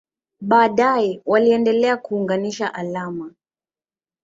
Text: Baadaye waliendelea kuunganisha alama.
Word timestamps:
Baadaye 0.41 1.21
waliendelea 1.25 1.97
kuunganisha 1.97 2.73
alama. 2.73 3.33